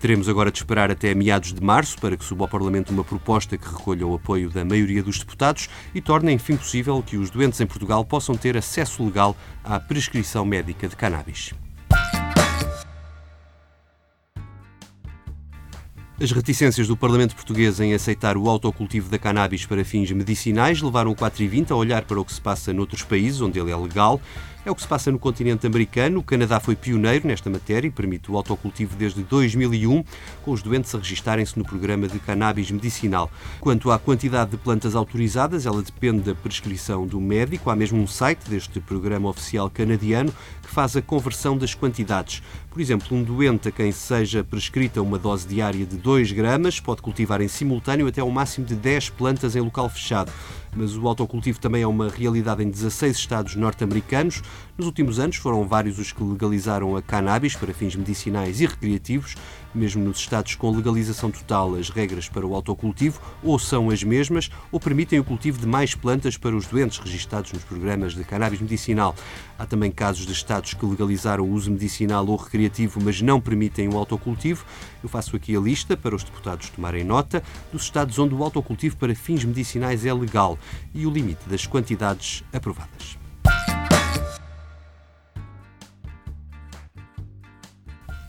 Teremos 0.00 0.28
agora 0.28 0.50
de 0.50 0.58
esperar 0.58 0.90
até 0.90 1.14
meados 1.14 1.52
de 1.52 1.62
março 1.62 1.96
para 2.00 2.16
que 2.16 2.24
suba 2.24 2.44
ao 2.44 2.48
Parlamento 2.48 2.90
uma 2.90 3.04
proposta 3.04 3.56
que 3.56 3.68
recolha 3.68 4.06
o 4.06 4.14
apoio 4.14 4.48
da 4.48 4.64
maioria 4.64 5.02
dos 5.02 5.18
deputados 5.18 5.68
e 5.94 6.00
torne, 6.00 6.32
enfim, 6.32 6.56
possível 6.56 7.02
que 7.02 7.18
os 7.18 7.30
doentes 7.30 7.60
em 7.60 7.66
Portugal 7.66 8.02
possam 8.04 8.34
ter 8.34 8.56
acesso 8.56 9.04
legal 9.04 9.36
à 9.62 9.78
prescrição 9.78 10.44
médica 10.44 10.88
de 10.88 10.96
cannabis. 10.96 11.52
As 16.22 16.30
reticências 16.30 16.86
do 16.86 16.96
Parlamento 16.96 17.34
português 17.34 17.80
em 17.80 17.94
aceitar 17.94 18.36
o 18.36 18.48
autocultivo 18.48 19.10
da 19.10 19.18
cannabis 19.18 19.66
para 19.66 19.84
fins 19.84 20.08
medicinais 20.12 20.80
levaram 20.80 21.10
o 21.10 21.16
420 21.16 21.72
a 21.72 21.74
olhar 21.74 22.04
para 22.04 22.20
o 22.20 22.24
que 22.24 22.32
se 22.32 22.40
passa 22.40 22.72
noutros 22.72 23.02
países 23.02 23.40
onde 23.40 23.58
ele 23.58 23.72
é 23.72 23.76
legal. 23.76 24.20
É 24.64 24.70
o 24.70 24.74
que 24.76 24.82
se 24.82 24.86
passa 24.86 25.10
no 25.10 25.18
continente 25.18 25.66
americano. 25.66 26.20
O 26.20 26.22
Canadá 26.22 26.60
foi 26.60 26.76
pioneiro 26.76 27.26
nesta 27.26 27.50
matéria 27.50 27.88
e 27.88 27.90
permite 27.90 28.30
o 28.30 28.36
autocultivo 28.36 28.94
desde 28.94 29.20
2001, 29.24 30.04
com 30.44 30.52
os 30.52 30.62
doentes 30.62 30.94
a 30.94 30.98
registarem-se 30.98 31.58
no 31.58 31.64
programa 31.64 32.06
de 32.06 32.20
cannabis 32.20 32.70
medicinal. 32.70 33.28
Quanto 33.58 33.90
à 33.90 33.98
quantidade 33.98 34.52
de 34.52 34.56
plantas 34.56 34.94
autorizadas, 34.94 35.66
ela 35.66 35.82
depende 35.82 36.20
da 36.20 36.36
prescrição 36.36 37.04
do 37.04 37.20
médico. 37.20 37.70
Há 37.70 37.74
mesmo 37.74 38.00
um 38.00 38.06
site 38.06 38.48
deste 38.48 38.78
programa 38.78 39.28
oficial 39.28 39.68
canadiano 39.68 40.32
faz 40.72 40.96
a 40.96 41.02
conversão 41.02 41.56
das 41.56 41.74
quantidades. 41.74 42.42
Por 42.70 42.80
exemplo, 42.80 43.14
um 43.14 43.22
doente 43.22 43.68
a 43.68 43.70
quem 43.70 43.92
seja 43.92 44.42
prescrita 44.42 45.02
uma 45.02 45.18
dose 45.18 45.46
diária 45.46 45.84
de 45.84 45.98
2 45.98 46.32
gramas 46.32 46.80
pode 46.80 47.02
cultivar 47.02 47.42
em 47.42 47.48
simultâneo 47.48 48.06
até 48.06 48.22
ao 48.22 48.30
máximo 48.30 48.64
de 48.64 48.74
10 48.74 49.10
plantas 49.10 49.54
em 49.54 49.60
local 49.60 49.90
fechado 49.90 50.32
mas 50.74 50.96
o 50.96 51.06
autocultivo 51.06 51.60
também 51.60 51.82
é 51.82 51.86
uma 51.86 52.08
realidade 52.08 52.62
em 52.62 52.70
16 52.70 53.16
estados 53.16 53.56
norte-americanos. 53.56 54.42
Nos 54.76 54.86
últimos 54.86 55.18
anos 55.18 55.36
foram 55.36 55.66
vários 55.66 55.98
os 55.98 56.12
que 56.12 56.22
legalizaram 56.22 56.96
a 56.96 57.02
cannabis 57.02 57.54
para 57.54 57.74
fins 57.74 57.94
medicinais 57.94 58.60
e 58.60 58.66
recreativos. 58.66 59.34
Mesmo 59.74 60.04
nos 60.04 60.18
estados 60.18 60.54
com 60.54 60.70
legalização 60.70 61.30
total, 61.30 61.74
as 61.76 61.88
regras 61.88 62.28
para 62.28 62.46
o 62.46 62.54
autocultivo 62.54 63.20
ou 63.42 63.58
são 63.58 63.88
as 63.88 64.02
mesmas 64.02 64.50
ou 64.70 64.78
permitem 64.78 65.18
o 65.18 65.24
cultivo 65.24 65.58
de 65.58 65.66
mais 65.66 65.94
plantas 65.94 66.36
para 66.36 66.54
os 66.54 66.66
doentes 66.66 66.98
registados 66.98 67.52
nos 67.52 67.64
programas 67.64 68.14
de 68.14 68.22
cannabis 68.22 68.60
medicinal. 68.60 69.14
Há 69.58 69.64
também 69.64 69.90
casos 69.90 70.26
de 70.26 70.32
estados 70.32 70.74
que 70.74 70.84
legalizaram 70.84 71.44
o 71.44 71.52
uso 71.52 71.70
medicinal 71.70 72.26
ou 72.26 72.36
recreativo, 72.36 73.00
mas 73.02 73.22
não 73.22 73.40
permitem 73.40 73.88
o 73.88 73.96
autocultivo. 73.96 74.64
Eu 75.02 75.08
faço 75.08 75.34
aqui 75.36 75.56
a 75.56 75.60
lista 75.60 75.96
para 75.96 76.14
os 76.14 76.22
deputados 76.22 76.68
tomarem 76.68 77.04
nota 77.04 77.42
dos 77.72 77.82
estados 77.82 78.18
onde 78.18 78.34
o 78.34 78.42
autocultivo 78.42 78.96
para 78.96 79.14
fins 79.14 79.44
medicinais 79.44 80.04
é 80.04 80.12
legal 80.12 80.58
e 80.94 81.06
o 81.06 81.10
limite 81.10 81.48
das 81.48 81.66
quantidades 81.66 82.44
aprovadas. 82.52 83.21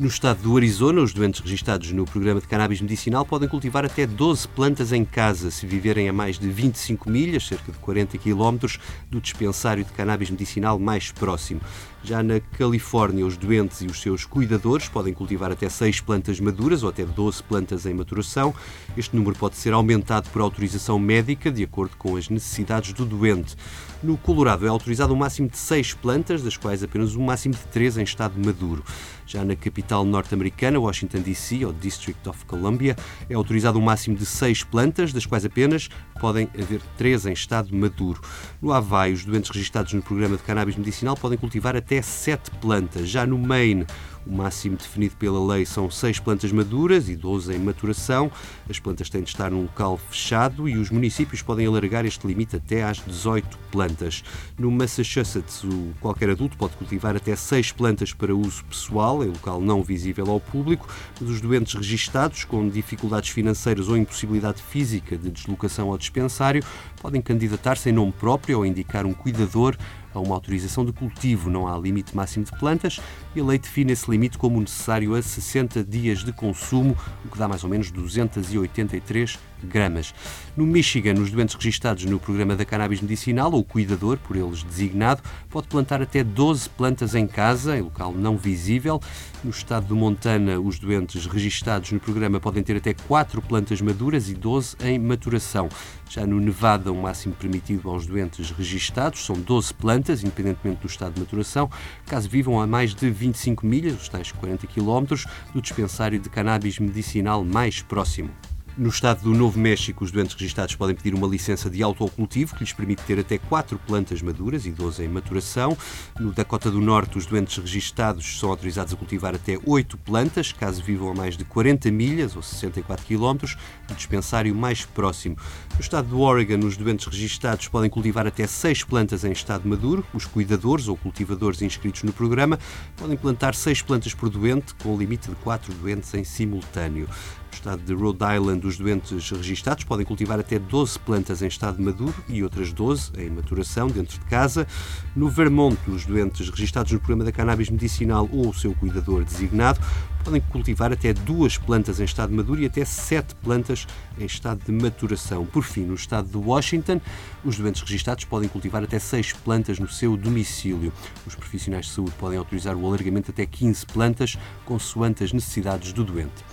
No 0.04 0.10
estado 0.10 0.42
do 0.42 0.58
Arizona, 0.58 1.00
os 1.00 1.14
doentes 1.14 1.40
registados 1.40 1.90
no 1.94 2.04
programa 2.04 2.42
de 2.42 2.46
cannabis 2.46 2.82
medicinal 2.82 3.26
podem 3.26 3.48
cultivar 3.48 3.86
até 3.86 4.06
12 4.06 4.50
plantas 4.50 4.92
em 4.92 5.06
casa 5.06 5.50
se 5.50 5.66
viverem 5.66 6.10
a 6.10 6.14
mais 6.14 6.38
de 6.38 6.50
25 6.50 7.10
milhas, 7.10 7.48
cerca 7.48 7.72
de 7.72 7.78
40 7.78 8.18
quilómetros, 8.18 8.82
do 9.10 9.22
dispensário 9.22 9.86
de 9.86 9.94
cannabis 9.94 10.30
medicinal 10.30 10.78
mais 10.78 11.10
próximo. 11.14 11.62
Já 12.06 12.22
na 12.22 12.42
Califórnia, 12.42 13.26
os 13.26 13.38
doentes 13.38 13.80
e 13.80 13.86
os 13.86 14.02
seus 14.02 14.26
cuidadores 14.26 14.90
podem 14.90 15.14
cultivar 15.14 15.54
até 15.54 15.70
6 15.70 16.02
plantas 16.02 16.38
maduras 16.38 16.84
ou 16.84 16.90
até 16.90 17.06
12 17.06 17.42
plantas 17.44 17.86
em 17.86 17.94
maturação. 17.94 18.54
Este 18.98 19.16
número 19.16 19.38
pode 19.38 19.56
ser 19.56 19.72
aumentado 19.72 20.30
por 20.30 20.42
autorização 20.42 21.00
médica, 21.00 21.50
de 21.50 21.64
acordo 21.64 21.96
com 21.96 22.18
as 22.18 22.28
necessidades 22.28 22.92
do 22.92 23.06
doente. 23.06 23.56
No 24.04 24.18
Colorado 24.18 24.66
é 24.66 24.70
autorizado 24.70 25.14
um 25.14 25.18
máximo 25.18 25.48
de 25.48 25.58
6 25.58 25.94
plantas, 25.94 26.44
das 26.44 26.58
quais 26.58 26.84
apenas 26.84 27.16
um 27.16 27.24
máximo 27.24 27.54
de 27.54 27.64
3 27.68 28.00
em 28.00 28.04
estado 28.04 28.34
maduro. 28.38 28.84
Já 29.26 29.46
na 29.46 29.56
capital 29.56 30.04
norte-americana, 30.04 30.78
Washington 30.78 31.22
DC, 31.22 31.66
ou 31.66 31.72
District 31.72 32.28
of 32.28 32.44
Columbia, 32.46 32.98
é 33.30 33.34
autorizado 33.34 33.80
um 33.80 33.82
máximo 33.82 34.18
de 34.18 34.26
6 34.26 34.66
plantas, 34.66 35.14
das 35.14 35.26
quais 35.26 35.46
apenas 35.46 35.88
podem 36.20 36.50
haver 36.60 36.82
3 36.98 37.28
em 37.28 37.32
estado 37.32 37.74
maduro. 37.74 38.20
No 38.62 38.74
Havaí, 38.74 39.14
os 39.14 39.24
doentes 39.24 39.50
registrados 39.50 39.94
no 39.94 40.02
programa 40.02 40.36
de 40.36 40.44
cannabis 40.44 40.76
medicinal 40.76 41.16
podem 41.16 41.38
cultivar 41.38 41.74
até 41.74 41.93
até 41.94 42.02
sete 42.02 42.50
plantas. 42.60 43.08
Já 43.08 43.26
no 43.26 43.38
Maine, 43.38 43.86
o 44.26 44.34
máximo 44.34 44.78
definido 44.78 45.16
pela 45.18 45.54
lei 45.54 45.66
são 45.66 45.92
seis 45.92 46.18
plantas 46.18 46.52
maduras 46.52 47.10
e 47.10 47.16
12 47.16 47.54
em 47.54 47.60
maturação. 47.60 48.32
As 48.70 48.80
plantas 48.80 49.10
têm 49.10 49.22
de 49.22 49.30
estar 49.30 49.52
num 49.52 49.64
local 49.64 49.98
fechado 49.98 50.68
e 50.68 50.78
os 50.78 50.90
municípios 50.90 51.42
podem 51.42 51.68
alargar 51.68 52.06
este 52.06 52.26
limite 52.26 52.56
até 52.56 52.84
às 52.84 52.98
18 52.98 53.58
plantas. 53.70 54.24
No 54.58 54.72
Massachusetts, 54.72 55.64
qualquer 56.00 56.30
adulto 56.30 56.58
pode 56.58 56.76
cultivar 56.78 57.16
até 57.16 57.36
seis 57.36 57.72
plantas 57.72 58.14
para 58.14 58.34
uso 58.34 58.64
pessoal, 58.66 59.24
em 59.24 59.28
local 59.28 59.62
não 59.62 59.84
visível 59.84 60.32
ao 60.32 60.40
público, 60.40 60.88
mas 61.20 61.30
os 61.30 61.42
doentes 61.42 61.76
registados 61.76 62.46
com 62.46 62.68
dificuldades 62.68 63.30
financeiras 63.30 63.90
ou 63.90 63.98
impossibilidade 63.98 64.62
física 64.64 65.18
de 65.18 65.30
deslocação 65.30 65.92
ao 65.92 65.98
dispensário 65.98 66.64
podem 67.02 67.22
candidatar-se 67.22 67.90
em 67.90 67.94
nome 67.94 68.14
próprio 68.14 68.60
ou 68.60 68.66
indicar 68.66 69.06
um 69.06 69.14
cuidador 69.14 69.76
a 70.14 70.20
uma 70.20 70.36
autorização 70.36 70.86
de 70.86 70.94
cultivo. 70.94 71.50
Não 71.50 71.68
há 71.68 71.78
limite 71.78 72.16
máximo 72.16 72.46
de 72.46 72.52
plantas 72.58 73.00
e 73.36 73.40
a 73.40 73.44
lei 73.44 73.58
define 73.58 73.94
esse 73.94 74.10
limite 74.10 74.38
como 74.38 74.60
necessário 74.60 75.16
a 75.16 75.22
60 75.22 75.84
dias 75.84 76.24
de 76.24 76.32
consumo, 76.32 76.96
o 77.26 77.30
que 77.30 77.38
dá 77.38 77.48
mais 77.48 77.64
ou 77.64 77.70
menos 77.70 77.92
283 77.92 79.40
gramas. 79.64 80.14
No 80.56 80.66
Michigan, 80.66 81.14
os 81.14 81.32
doentes 81.32 81.56
registados 81.56 82.06
no 82.06 82.20
programa 82.20 82.56
da 82.56 82.64
cannabis 82.64 83.02
medicinal, 83.02 83.52
ou 83.52 83.64
cuidador, 83.64 84.18
por 84.18 84.36
eles 84.36 84.64
designado, 84.64 85.22
pode 85.50 85.68
plantar 85.68 86.02
até 86.02 86.24
12 86.24 86.70
plantas 86.70 87.16
em 87.16 87.26
casa, 87.26 87.78
em 87.78 87.82
local 87.82 88.14
não 88.14 88.38
visível. 88.38 89.02
No 89.44 89.50
estado 89.50 89.88
do 89.88 89.96
Montana, 89.96 90.60
os 90.60 90.80
doentes 90.80 91.26
registados 91.26 91.92
no 91.92 92.00
programa 92.00 92.40
podem 92.40 92.64
ter 92.64 92.78
até 92.78 92.94
4 92.94 93.42
plantas 93.42 93.82
maduras 93.82 94.30
e 94.30 94.34
12 94.34 94.78
em 94.84 95.00
maturação. 95.00 95.70
Já 96.10 96.28
no 96.28 96.40
Nevada, 96.40 96.92
o 96.92 97.02
máximo 97.02 97.34
permitido 97.34 97.90
aos 97.90 98.06
doentes 98.06 98.52
registados 98.52 99.26
são 99.26 99.36
12 99.36 99.74
plantas, 99.74 100.24
independentemente 100.24 100.82
do 100.82 100.88
estado 100.88 101.14
de 101.14 101.22
maturação, 101.22 101.70
caso 102.06 102.30
vivam 102.30 102.62
a 102.62 102.68
mais 102.68 102.94
de 102.94 103.10
25 103.10 103.66
milhas, 103.66 104.00
os 104.00 104.10
tais 104.10 104.32
40 104.32 104.68
quilómetros, 104.68 105.26
do 105.54 105.62
dispensário 105.62 106.20
de 106.20 106.30
cannabis 106.30 106.78
medicinal 106.78 107.44
mais 107.44 107.82
próximo. 107.82 108.30
No 108.76 108.90
estado 108.90 109.22
do 109.22 109.36
Novo 109.36 109.60
México, 109.60 110.04
os 110.04 110.10
doentes 110.10 110.34
registados 110.34 110.74
podem 110.76 110.96
pedir 110.96 111.14
uma 111.14 111.28
licença 111.28 111.70
de 111.70 111.84
autocultivo 111.84 112.56
que 112.56 112.64
lhes 112.64 112.74
permite 112.74 113.04
ter 113.04 113.20
até 113.20 113.38
4 113.38 113.78
plantas 113.78 114.20
maduras 114.20 114.66
e 114.66 114.72
12 114.72 115.04
em 115.04 115.08
maturação. 115.08 115.78
No 116.20 116.32
Dakota 116.32 116.72
do 116.72 116.82
Norte, 116.82 117.16
os 117.16 117.28
doentes 117.28 117.56
registados 117.56 118.40
são 118.40 118.50
autorizados 118.50 118.92
a 118.92 118.96
cultivar 118.96 119.36
até 119.36 119.60
8 119.64 119.96
plantas, 120.00 120.52
caso 120.52 120.82
vivam 120.82 121.12
a 121.12 121.14
mais 121.14 121.38
de 121.38 121.46
40 121.46 121.92
milhas 121.92 122.36
ou 122.36 122.42
64 122.42 123.06
quilómetros 123.06 123.56
do 123.88 123.94
dispensário 123.94 124.56
mais 124.56 124.84
próximo. 124.84 125.38
No 125.76 125.80
estado 125.80 126.08
do 126.08 126.22
Oregon, 126.22 126.66
os 126.66 126.76
doentes 126.76 127.06
registados 127.06 127.68
podem 127.68 127.92
cultivar 127.92 128.26
até 128.26 128.48
6 128.48 128.86
plantas 128.86 129.24
em 129.24 129.32
estado 129.32 129.70
maduro. 129.70 130.04
Os 130.16 130.26
cuidadores 130.26 130.88
ou 130.88 130.98
cultivadores 130.98 131.62
inscritos 131.62 132.02
no 132.02 132.12
programa 132.12 132.58
podem 132.98 133.18
plantar 133.18 133.54
6 133.54 133.84
plantas 133.84 134.16
por 134.16 134.32
doente, 134.32 134.74
com 134.82 134.98
limite 134.98 135.30
de 135.30 135.36
4 135.36 135.72
doentes 135.76 136.12
em 136.16 136.24
simultâneo. 136.24 137.08
Estado 137.54 137.82
de 137.84 137.94
Rhode 137.94 138.20
Island, 138.36 138.66
os 138.66 138.78
doentes 138.78 139.30
registados 139.32 139.84
podem 139.84 140.06
cultivar 140.06 140.40
até 140.40 140.58
12 140.58 141.00
plantas 141.00 141.42
em 141.42 141.48
estado 141.48 141.82
maduro 141.82 142.14
e 142.28 142.44
outras 142.44 142.74
12 142.74 143.12
em 143.18 143.30
maturação 143.30 143.88
dentro 143.88 144.20
de 144.20 144.26
casa. 144.26 144.68
No 145.16 145.30
Vermont, 145.30 145.78
os 145.88 146.06
doentes 146.06 146.50
registados 146.50 146.92
no 146.92 147.00
programa 147.00 147.24
da 147.24 147.32
cannabis 147.32 147.70
medicinal 147.70 148.28
ou 148.32 148.50
o 148.50 148.54
seu 148.54 148.74
cuidador 148.74 149.24
designado 149.24 149.80
podem 150.24 150.42
cultivar 150.42 150.92
até 150.92 151.14
duas 151.14 151.58
plantas 151.58 152.00
em 152.00 152.06
estado 152.06 152.34
maduro 152.34 152.62
e 152.62 152.66
até 152.66 152.84
sete 152.86 153.36
plantas 153.36 153.86
em 154.18 154.26
estado 154.26 154.64
de 154.66 154.72
maturação. 154.72 155.46
Por 155.46 155.64
fim, 155.64 155.82
no 155.82 155.96
estado 155.96 156.30
de 156.30 156.38
Washington, 156.38 157.00
os 157.44 157.58
doentes 157.58 157.82
registados 157.82 158.26
podem 158.26 158.50
cultivar 158.50 158.84
até 158.84 158.98
seis 159.00 159.34
plantas 159.34 159.80
no 159.80 159.88
seu 159.88 160.16
domicílio. 160.16 160.94
Os 161.26 161.36
profissionais 161.36 161.86
de 161.86 161.92
saúde 161.92 162.14
podem 162.18 162.38
autorizar 162.38 162.76
o 162.76 162.86
alargamento 162.86 163.32
até 163.32 163.46
15 163.46 163.86
plantas, 163.88 164.38
consoante 164.66 165.24
as 165.24 165.34
necessidades 165.34 165.94
do 165.94 166.04
doente. 166.04 166.44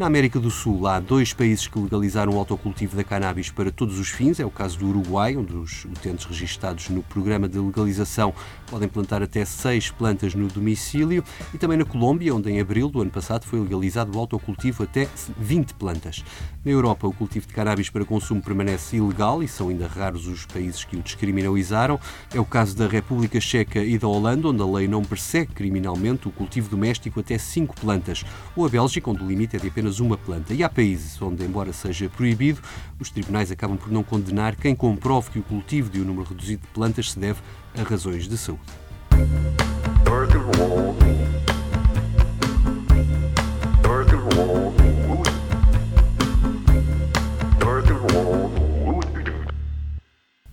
Na 0.00 0.06
América 0.06 0.40
do 0.40 0.50
Sul, 0.50 0.86
há 0.86 0.98
dois 0.98 1.34
países 1.34 1.66
que 1.66 1.78
legalizaram 1.78 2.32
o 2.32 2.38
autocultivo 2.38 2.96
da 2.96 3.04
cannabis 3.04 3.50
para 3.50 3.70
todos 3.70 3.98
os 3.98 4.08
fins. 4.08 4.40
É 4.40 4.46
o 4.46 4.50
caso 4.50 4.78
do 4.78 4.88
Uruguai, 4.88 5.36
onde 5.36 5.54
os 5.54 5.84
utentes 5.84 6.24
registados 6.24 6.88
no 6.88 7.02
programa 7.02 7.46
de 7.46 7.58
legalização 7.58 8.32
podem 8.70 8.88
plantar 8.88 9.22
até 9.22 9.44
seis 9.44 9.90
plantas 9.90 10.34
no 10.34 10.48
domicílio. 10.48 11.22
E 11.52 11.58
também 11.58 11.76
na 11.76 11.84
Colômbia, 11.84 12.34
onde 12.34 12.50
em 12.50 12.58
abril 12.58 12.88
do 12.88 13.02
ano 13.02 13.10
passado 13.10 13.44
foi 13.44 13.60
legalizado 13.60 14.16
o 14.16 14.18
autocultivo 14.18 14.84
até 14.84 15.06
20 15.36 15.74
plantas. 15.74 16.24
Na 16.64 16.70
Europa, 16.70 17.06
o 17.06 17.12
cultivo 17.12 17.46
de 17.46 17.52
cannabis 17.52 17.90
para 17.90 18.02
consumo 18.02 18.40
permanece 18.40 18.96
ilegal 18.96 19.42
e 19.42 19.48
são 19.48 19.68
ainda 19.68 19.86
raros 19.86 20.26
os 20.26 20.46
países 20.46 20.82
que 20.82 20.96
o 20.96 21.02
descriminalizaram. 21.02 22.00
É 22.34 22.40
o 22.40 22.44
caso 22.46 22.74
da 22.74 22.88
República 22.88 23.38
Checa 23.38 23.84
e 23.84 23.98
da 23.98 24.08
Holanda, 24.08 24.48
onde 24.48 24.62
a 24.62 24.66
lei 24.66 24.88
não 24.88 25.02
persegue 25.02 25.52
criminalmente 25.52 26.26
o 26.26 26.30
cultivo 26.30 26.70
doméstico 26.70 27.20
até 27.20 27.36
cinco 27.36 27.78
plantas. 27.78 28.24
Ou 28.56 28.64
a 28.64 28.68
Bélgica, 28.70 29.10
onde 29.10 29.22
o 29.22 29.26
limite 29.26 29.56
é 29.56 29.58
de 29.58 29.68
apenas 29.68 29.89
uma 29.98 30.16
planta. 30.16 30.54
E 30.54 30.62
há 30.62 30.68
países 30.68 31.20
onde, 31.20 31.42
embora 31.42 31.72
seja 31.72 32.08
proibido, 32.08 32.60
os 33.00 33.10
tribunais 33.10 33.50
acabam 33.50 33.76
por 33.76 33.90
não 33.90 34.04
condenar 34.04 34.54
quem 34.54 34.76
comprove 34.76 35.30
que 35.30 35.38
o 35.38 35.42
cultivo 35.42 35.90
de 35.90 36.00
um 36.00 36.04
número 36.04 36.28
reduzido 36.28 36.62
de 36.62 36.68
plantas 36.68 37.12
se 37.12 37.18
deve 37.18 37.40
a 37.76 37.82
razões 37.82 38.28
de 38.28 38.38
saúde. 38.38 38.60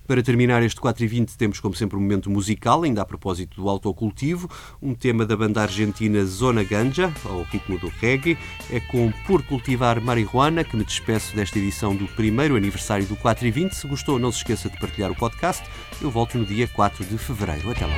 Para 0.08 0.22
terminar 0.22 0.62
este 0.62 0.80
4 0.80 1.04
e 1.04 1.06
20 1.06 1.36
temos 1.36 1.60
como 1.60 1.74
sempre 1.74 1.98
um 1.98 2.00
momento 2.00 2.30
musical, 2.30 2.82
ainda 2.82 3.02
a 3.02 3.04
propósito 3.04 3.60
do 3.60 3.68
autocultivo, 3.68 4.48
um 4.80 4.94
tema 4.94 5.26
da 5.26 5.36
banda 5.36 5.60
argentina 5.60 6.24
Zona 6.24 6.64
Ganja, 6.64 7.12
ao 7.26 7.42
ritmo 7.42 7.78
do 7.78 7.88
reggae, 7.88 8.38
é 8.70 8.80
com 8.80 9.12
Por 9.26 9.42
Cultivar 9.42 10.00
Marihuana 10.00 10.64
que 10.64 10.78
me 10.78 10.82
despeço 10.82 11.36
desta 11.36 11.58
edição 11.58 11.94
do 11.94 12.06
primeiro 12.08 12.56
aniversário 12.56 13.04
do 13.04 13.16
4 13.16 13.48
e 13.48 13.50
20. 13.50 13.72
Se 13.74 13.86
gostou, 13.86 14.18
não 14.18 14.32
se 14.32 14.38
esqueça 14.38 14.70
de 14.70 14.78
partilhar 14.78 15.10
o 15.10 15.14
podcast. 15.14 15.62
Eu 16.00 16.10
volto 16.10 16.38
no 16.38 16.46
dia 16.46 16.66
4 16.68 17.04
de 17.04 17.18
fevereiro. 17.18 17.70
Até 17.70 17.84
lá. 17.84 17.92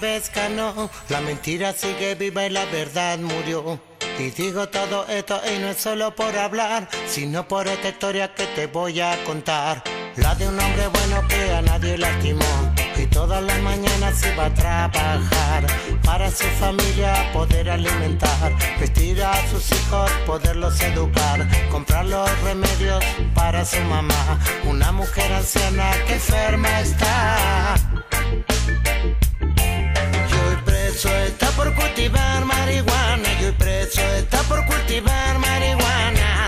Vez 0.00 0.30
mentira 1.24 1.72
sigue 1.72 2.14
viva. 2.14 2.42
Y 4.18 4.30
digo 4.30 4.66
todo 4.68 5.06
esto 5.08 5.38
y 5.44 5.58
no 5.58 5.68
es 5.68 5.76
solo 5.76 6.14
por 6.14 6.34
hablar, 6.38 6.88
sino 7.06 7.46
por 7.46 7.68
esta 7.68 7.90
historia 7.90 8.34
que 8.34 8.46
te 8.46 8.66
voy 8.66 8.98
a 8.98 9.22
contar. 9.24 9.82
La 10.16 10.34
de 10.34 10.48
un 10.48 10.58
hombre 10.58 10.86
bueno 10.88 11.28
que 11.28 11.52
a 11.52 11.60
nadie 11.62 11.98
lastimó 11.98 12.72
y 12.96 13.06
todas 13.06 13.42
las 13.42 13.60
mañanas 13.60 14.24
iba 14.32 14.46
a 14.46 14.54
trabajar 14.54 15.66
para 16.04 16.30
su 16.30 16.44
familia 16.58 17.30
poder 17.32 17.68
alimentar, 17.68 18.52
vestir 18.80 19.22
a 19.22 19.34
sus 19.48 19.70
hijos, 19.72 20.10
poderlos 20.24 20.80
educar, 20.80 21.46
comprar 21.70 22.06
los 22.06 22.30
remedios 22.42 23.04
para 23.34 23.64
su 23.64 23.80
mamá, 23.82 24.38
una 24.64 24.90
mujer 24.92 25.30
anciana 25.32 25.90
que 26.06 26.14
enferma 26.14 26.80
está. 26.80 27.74
Y 30.30 30.32
hoy 30.32 30.56
preso 30.64 31.10
está 31.26 31.50
por 31.50 31.74
cultivar 31.74 32.44
marihuana, 32.46 33.28
y 33.40 33.44
hoy 33.44 33.52
preso 33.52 34.00
está 34.00 34.38
por 34.44 34.64
cultivar 34.64 35.38
marihuana. 35.38 36.45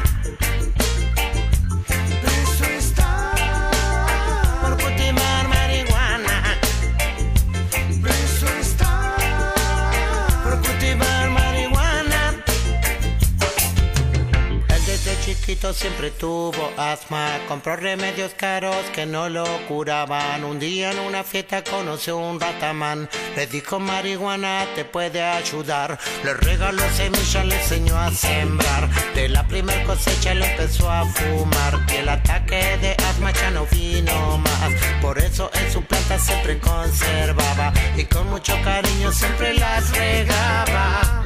Siempre 15.58 16.12
tuvo 16.12 16.70
asma, 16.76 17.40
compró 17.48 17.74
remedios 17.74 18.32
caros 18.34 18.76
que 18.94 19.06
no 19.06 19.28
lo 19.28 19.44
curaban. 19.66 20.44
Un 20.44 20.60
día 20.60 20.92
en 20.92 21.00
una 21.00 21.24
fiesta 21.24 21.64
conoció 21.64 22.16
un 22.16 22.38
ratamán, 22.38 23.08
le 23.34 23.46
dijo 23.48 23.80
marihuana 23.80 24.66
te 24.76 24.84
puede 24.84 25.20
ayudar. 25.20 25.98
Le 26.22 26.34
regaló 26.34 26.82
semillas, 26.94 27.44
le 27.44 27.56
enseñó 27.56 27.98
a 27.98 28.10
sembrar. 28.12 28.88
De 29.14 29.28
la 29.28 29.46
primer 29.48 29.82
cosecha 29.82 30.32
le 30.32 30.46
empezó 30.46 30.90
a 30.90 31.04
fumar 31.04 31.84
y 31.92 31.96
el 31.96 32.08
ataque 32.08 32.78
de 32.80 32.92
asma 33.08 33.32
ya 33.32 33.50
no 33.50 33.66
vino 33.66 34.38
más. 34.38 34.72
Por 35.02 35.18
eso 35.18 35.50
en 35.54 35.72
su 35.72 35.82
planta 35.82 36.18
siempre 36.20 36.60
conservaba 36.60 37.72
y 37.96 38.04
con 38.04 38.30
mucho 38.30 38.54
cariño 38.62 39.10
siempre 39.10 39.54
las 39.54 39.90
regaba 39.90 41.17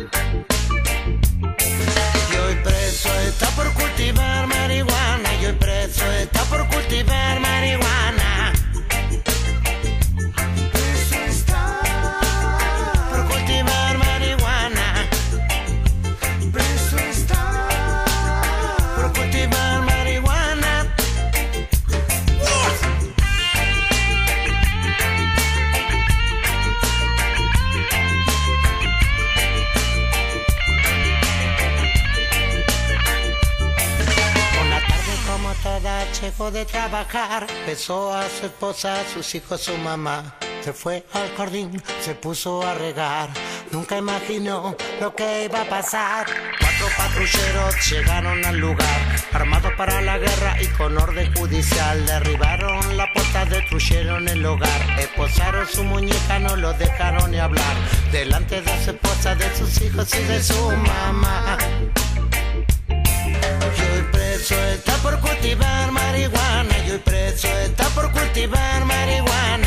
está 3.33 3.49
por 3.57 3.73
cultivar 3.73 4.47
marihuana. 4.47 5.31
Yo 5.40 5.49
el 5.49 5.57
preso 5.57 6.05
está 6.12 6.42
por 6.45 6.66
cultivar 6.68 7.40
marihuana. 7.40 8.51
De 36.52 36.64
trabajar, 36.66 37.46
besó 37.66 38.12
a 38.12 38.28
su 38.28 38.46
esposa, 38.46 39.02
sus 39.12 39.34
hijos, 39.34 39.60
su 39.60 39.76
mamá. 39.78 40.36
Se 40.62 40.72
fue 40.72 41.04
al 41.12 41.34
jardín, 41.34 41.82
se 42.00 42.14
puso 42.14 42.62
a 42.62 42.74
regar. 42.74 43.30
Nunca 43.70 43.96
imaginó 43.96 44.76
lo 45.00 45.14
que 45.14 45.44
iba 45.44 45.62
a 45.62 45.68
pasar. 45.68 46.26
Cuatro 46.60 46.86
patrulleros 46.96 47.90
llegaron 47.90 48.44
al 48.44 48.58
lugar, 48.58 49.00
armados 49.32 49.72
para 49.76 50.02
la 50.02 50.18
guerra 50.18 50.56
y 50.60 50.66
con 50.66 50.96
orden 50.98 51.34
judicial. 51.34 52.04
Derribaron 52.06 52.96
la 52.96 53.10
puerta, 53.12 53.44
destruyeron 53.46 54.28
el 54.28 54.44
hogar. 54.44 55.00
Esposaron 55.00 55.66
su 55.66 55.82
muñeca, 55.84 56.38
no 56.38 56.56
lo 56.56 56.72
dejaron 56.74 57.30
ni 57.30 57.38
hablar. 57.38 57.76
Delante 58.12 58.60
de 58.60 58.84
su 58.84 58.90
esposa, 58.90 59.34
de 59.34 59.56
sus 59.56 59.80
hijos 59.80 60.14
y 60.14 60.22
de 60.24 60.42
su 60.42 60.70
mamá 60.70 61.58
preso 64.12 64.54
está 64.54 64.91
por 65.02 65.18
cultivar 65.20 65.90
marihuana. 65.90 66.78
Yo 66.86 66.98
preso 67.00 67.48
está 67.48 67.84
por 67.90 68.10
cultivar 68.12 68.84
marihuana. 68.84 69.62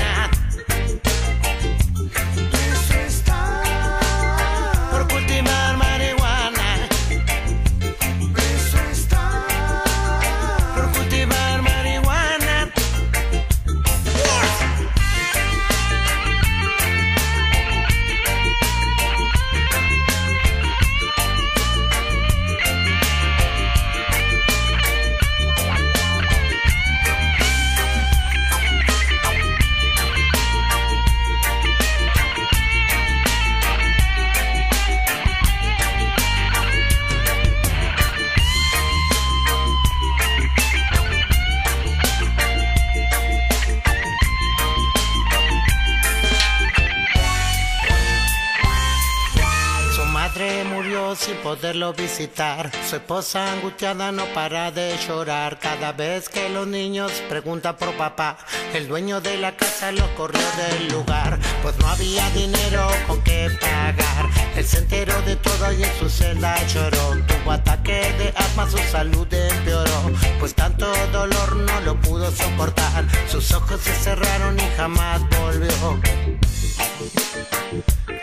Visitar. 51.93 52.71
Su 52.89 52.95
esposa 52.95 53.51
angustiada 53.51 54.11
no 54.11 54.25
para 54.33 54.71
de 54.71 54.97
llorar 55.07 55.59
cada 55.59 55.91
vez 55.91 56.29
que 56.29 56.49
los 56.49 56.67
niños 56.67 57.11
preguntan 57.29 57.75
por 57.77 57.93
papá. 57.93 58.37
El 58.73 58.87
dueño 58.87 59.21
de 59.21 59.37
la 59.37 59.55
casa 59.55 59.91
lo 59.91 60.13
corrió 60.15 60.41
del 60.57 60.87
lugar, 60.89 61.39
pues 61.61 61.77
no 61.79 61.87
había 61.87 62.29
dinero 62.31 62.87
con 63.07 63.21
qué 63.23 63.49
pagar. 63.59 64.29
Él 64.55 64.65
se 64.65 64.79
enteró 64.79 65.21
de 65.23 65.35
todo 65.35 65.71
y 65.73 65.83
en 65.83 65.99
su 65.99 66.09
celda 66.09 66.55
lloró. 66.67 67.17
Tuvo 67.27 67.51
ataque 67.51 68.13
de 68.17 68.33
asma, 68.35 68.69
su 68.69 68.77
salud 68.91 69.27
empeoró, 69.31 70.11
pues 70.39 70.55
tanto 70.55 70.87
dolor 71.11 71.55
no 71.55 71.81
lo 71.81 71.99
pudo 72.01 72.31
soportar. 72.31 73.05
Sus 73.29 73.51
ojos 73.51 73.81
se 73.81 73.93
cerraron 73.93 74.57
y 74.59 74.69
jamás 74.77 75.21
volvió 75.29 75.99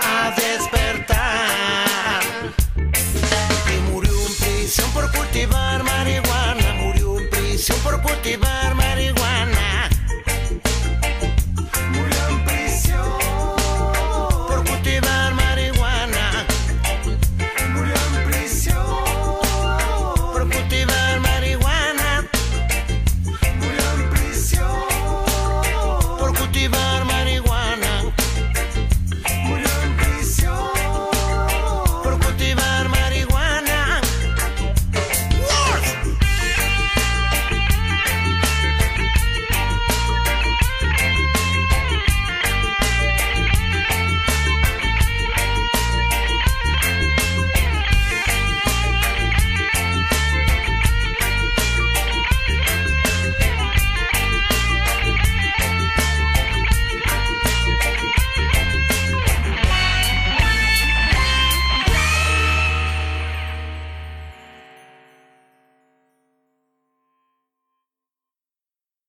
a 0.00 0.34
despertar. 0.36 1.71
cultivar 5.12 5.82
marihuana, 5.84 6.74
murió 6.82 7.18
en 7.18 7.30
prisión 7.30 7.78
por 7.80 8.00
cultivar 8.02 8.74
marihuana. 8.74 9.21